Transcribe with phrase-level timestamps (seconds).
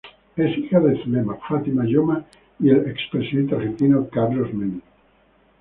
[0.35, 2.25] Es hija de Zulema Fátima Yoma
[2.59, 4.81] y el expresidente argentino Carlos Menem.